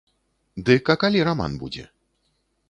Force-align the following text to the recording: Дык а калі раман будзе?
Дык 0.69 0.89
а 0.93 0.95
калі 1.03 1.21
раман 1.29 1.53
будзе? 1.65 1.85